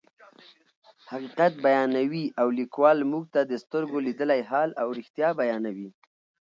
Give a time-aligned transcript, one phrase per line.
[1.11, 5.89] حقیقت بیانوي او لیکوال موږ ته د سترګو لیدلی حال او رښتیا بیانوي.